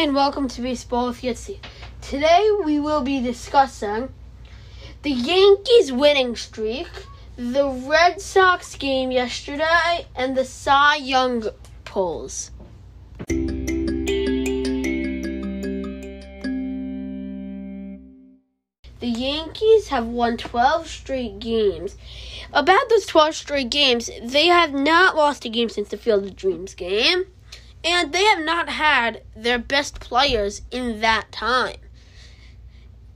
[0.00, 1.58] and welcome to Baseball with Yitzi.
[2.00, 4.08] Today we will be discussing
[5.02, 6.88] the Yankees winning streak,
[7.36, 11.44] the Red Sox game yesterday, and the Cy Young
[11.84, 12.50] polls.
[19.00, 21.98] The Yankees have won 12 straight games.
[22.54, 26.36] About those 12 straight games, they have not lost a game since the Field of
[26.36, 27.26] Dreams game,
[27.84, 31.76] and they have not had their best players in that time.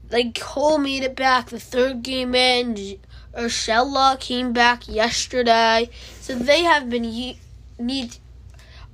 [0.09, 2.75] Like Cole made it back the third game in.
[3.33, 5.89] Urshela came back yesterday,
[6.21, 7.35] so they have been
[7.77, 8.17] need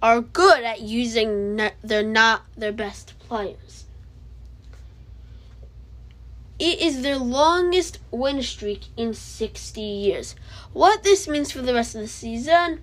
[0.02, 3.86] are good at using they're not their best players.
[6.58, 10.36] It is their longest win streak in 60 years.
[10.74, 12.82] What this means for the rest of the season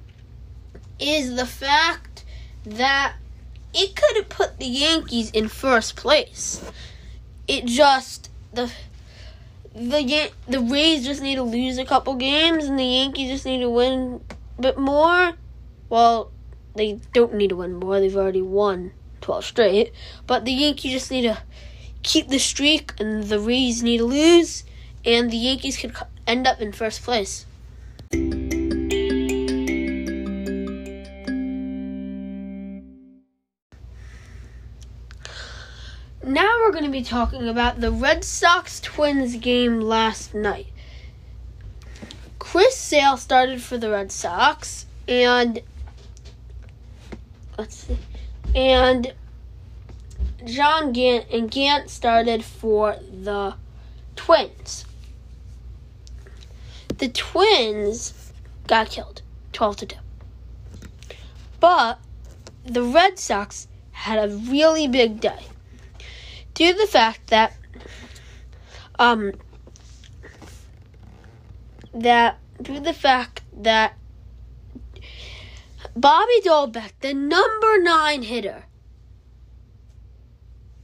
[0.98, 2.24] is the fact
[2.64, 3.14] that
[3.74, 6.64] it could have put the Yankees in first place.
[7.46, 8.70] It just the
[9.74, 13.60] the the Rays just need to lose a couple games and the Yankees just need
[13.60, 14.20] to win
[14.58, 15.32] a bit more.
[15.88, 16.30] Well,
[16.74, 18.00] they don't need to win more.
[18.00, 19.92] They've already won 12 straight.
[20.26, 21.38] But the Yankees just need to
[22.02, 24.64] keep the streak, and the Rays need to lose,
[25.04, 25.94] and the Yankees could
[26.26, 27.46] end up in first place.
[36.68, 40.66] We're going to be talking about the Red Sox Twins game last night.
[42.38, 45.62] Chris Sale started for the Red Sox, and
[47.56, 47.96] let's see,
[48.54, 49.14] and
[50.44, 53.54] John Gant and Gant started for the
[54.14, 54.84] Twins.
[56.98, 58.30] The Twins
[58.66, 59.22] got killed,
[59.54, 59.96] twelve to two.
[61.60, 61.98] But
[62.62, 65.46] the Red Sox had a really big day
[66.58, 67.56] due to the fact that
[68.98, 69.32] um
[71.94, 73.94] that due to the fact that
[75.94, 78.64] Bobby Dalbec, the number nine hitter,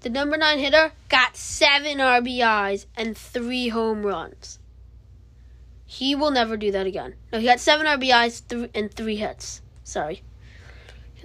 [0.01, 4.61] the number nine hitter, got seven RBIs and three home runs.
[5.85, 7.15] He will never do that again.
[7.33, 9.61] No, he got seven RBIs and three hits.
[9.83, 10.23] Sorry.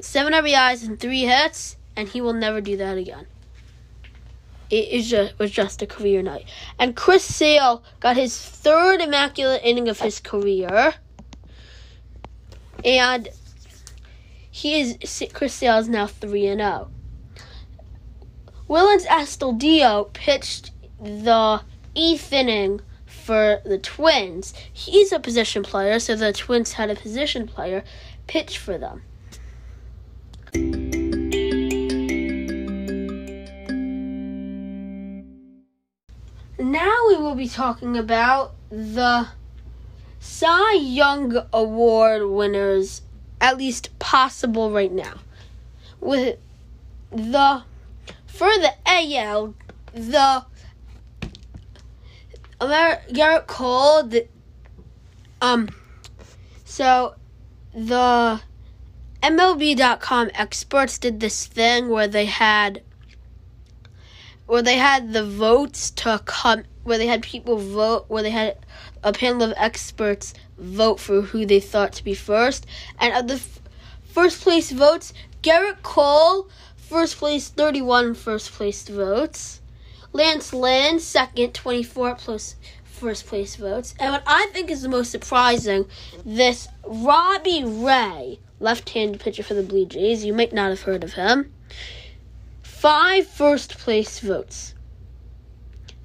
[0.02, 3.28] Seven RBIs and three hits, and he will never do that again.
[4.70, 6.46] It is just, was just a career night.
[6.78, 10.94] And Chris Sale got his third immaculate inning of his career.
[12.86, 13.30] And
[14.52, 16.66] he is Chris Sale is now three and oh.
[16.66, 16.92] zero.
[18.70, 21.62] Willians Astudillo pitched the
[21.96, 24.54] eighth inning for the Twins.
[24.72, 27.84] He's a position player, so the Twins had a position player
[28.28, 29.02] pitch for them.
[36.60, 39.30] Now we will be talking about the
[40.20, 43.02] Cy Young Award winners
[43.40, 45.20] at least possible right now.
[46.02, 46.38] With
[47.12, 47.64] the
[48.28, 49.56] for the AL,
[49.94, 50.46] the
[52.62, 54.28] Amer- Gerrit Cole, the,
[55.42, 55.70] um,
[56.66, 57.16] so
[57.74, 58.42] the
[59.24, 62.82] MLB.com experts did this thing where they had
[64.50, 68.58] where they had the votes to come where they had people vote where they had
[69.04, 72.66] a panel of experts vote for who they thought to be first.
[73.00, 73.62] And of the f-
[74.06, 79.62] first place votes, Gerrit Cole, first place, 31 first place votes.
[80.14, 83.94] Lance Lynn, second, 24 plus first place votes.
[84.00, 85.86] And what I think is the most surprising,
[86.26, 91.04] this Robbie Ray, left handed pitcher for the Blue Jays, you might not have heard
[91.04, 91.54] of him,
[92.80, 94.74] five first place votes.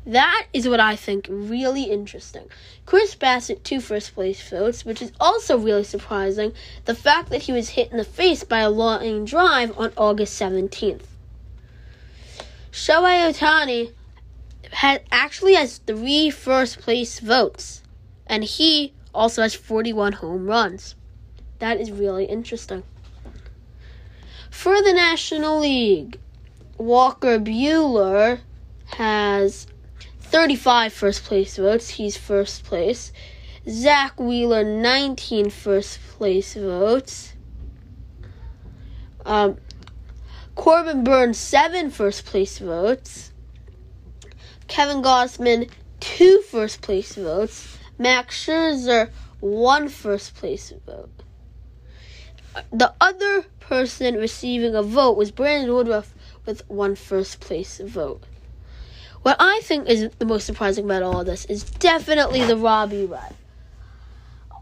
[0.05, 2.49] That is what I think really interesting.
[2.85, 6.53] Chris Bassitt, two first place votes, which is also really surprising
[6.85, 10.39] the fact that he was hit in the face by a line drive on August
[10.41, 11.05] 17th.
[12.73, 13.93] Shohei Ohtani
[14.73, 17.83] had, actually has three first place votes,
[18.27, 20.97] and he also has 41 home runs.
[21.61, 22.83] That is really interesting.
[24.51, 26.19] For the National League,
[26.79, 28.41] Walker Buehler
[28.87, 29.67] has
[30.21, 31.89] 35 first place votes.
[31.91, 33.13] He's first place.
[33.69, 37.35] Zack Wheeler, 19 first place votes.
[39.25, 39.57] Um,
[40.55, 43.33] Corbin Burnes, 7 first place votes.
[44.67, 47.79] Kevin Gausman, 2 first place votes.
[47.99, 49.11] Max Scherzer,
[49.41, 51.11] 1 first place vote.
[52.73, 56.15] The other person receiving a vote was Brandon Woodruff
[56.47, 58.23] with one first place vote.
[59.23, 63.07] What I think is the most surprising about all of this is definitely the Robbie
[63.07, 63.35] Red.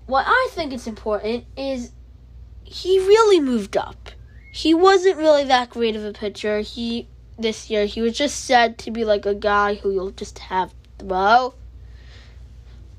[0.07, 1.91] What I think is important is
[2.63, 4.11] he really moved up.
[4.53, 6.61] He wasn't really that great of a pitcher.
[6.61, 7.09] He
[7.39, 10.73] this year he was just said to be like a guy who you'll just have
[10.99, 11.55] throw.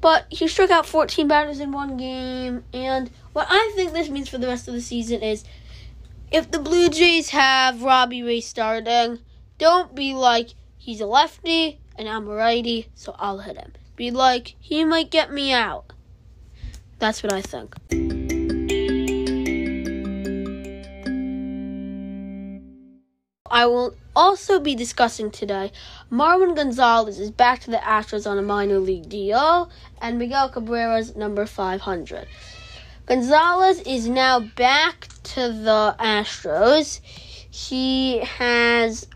[0.01, 4.27] But he struck out 14 batters in one game, and what I think this means
[4.27, 5.45] for the rest of the season is
[6.33, 9.19] if the Blue Jays have Robbie Ray starting,
[9.59, 13.71] don't be like, he's a lefty and I'm a righty, so I'll hit him.
[13.95, 15.93] Be like, he might get me out.
[16.97, 17.75] That's what I think.
[23.51, 25.71] I will also be discussing today
[26.11, 29.69] Marwin Gonzalez is back to the Astros on a minor league deal,
[30.01, 32.27] and Miguel Cabrera's number 500.
[33.05, 37.01] Gonzalez is now back to the Astros.
[37.03, 39.07] He has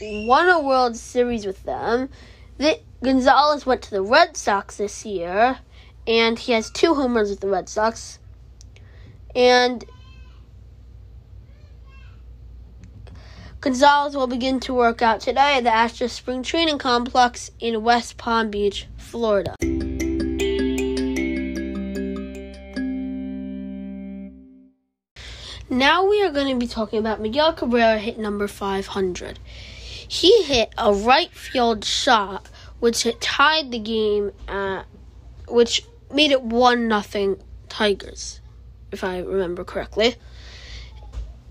[0.00, 2.10] won a World Series with them.
[2.58, 5.60] The, Gonzalez went to the Red Sox this year,
[6.06, 8.18] and he has two home runs with the Red Sox.
[9.34, 9.82] And
[13.62, 18.18] Gonzalez will begin to work out today at the Astros Spring Training Complex in West
[18.18, 19.54] Palm Beach, Florida.
[25.72, 29.38] Now we are going to be talking about Miguel Cabrera hit number 500.
[30.06, 32.46] He hit a right field shot
[32.78, 34.82] which tied the game at,
[35.48, 38.42] which made it 1 nothing Tigers,
[38.90, 40.16] if I remember correctly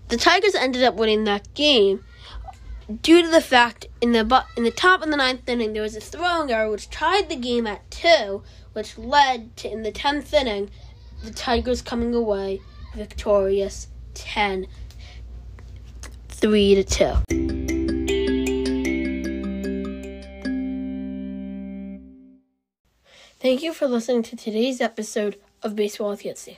[0.09, 2.03] the Tigers ended up winning that game
[3.01, 5.95] due to the fact in the in the top of the ninth inning there was
[5.95, 8.44] a throwing error which tied the game at two,
[8.74, 10.69] which led to in the tenth inning
[11.24, 12.62] the Tigers coming away
[12.94, 14.68] victorious 10
[16.30, 17.13] 3 to 2.
[23.40, 26.58] Thank you for listening to today's episode of Baseball with Yitzi.